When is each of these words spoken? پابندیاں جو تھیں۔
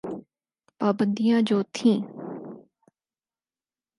پابندیاں 0.79 1.41
جو 1.49 1.57
تھیں۔ 1.75 1.97